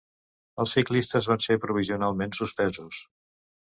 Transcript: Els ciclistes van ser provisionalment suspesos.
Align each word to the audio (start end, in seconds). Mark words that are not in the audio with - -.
Els 0.63 0.73
ciclistes 0.77 1.29
van 1.33 1.45
ser 1.49 1.59
provisionalment 1.69 2.37
suspesos. 2.43 3.09